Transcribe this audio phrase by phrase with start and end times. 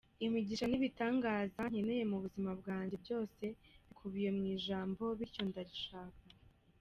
[0.25, 3.43] Imigisha n’ibitangaza nkeneye mu buzima bwanjye byose
[3.87, 6.23] bikubiye mu Ijambo; bityo ndarishaka.